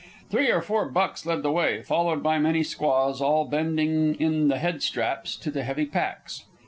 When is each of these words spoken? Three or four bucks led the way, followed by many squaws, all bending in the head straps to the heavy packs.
Three 0.31 0.49
or 0.49 0.61
four 0.61 0.87
bucks 0.89 1.27
led 1.27 1.43
the 1.43 1.51
way, 1.51 1.83
followed 1.83 2.23
by 2.23 2.39
many 2.39 2.63
squaws, 2.63 3.21
all 3.21 3.45
bending 3.45 4.15
in 4.15 4.47
the 4.47 4.57
head 4.57 4.81
straps 4.81 5.35
to 5.35 5.51
the 5.51 5.61
heavy 5.61 5.85
packs. 5.85 6.43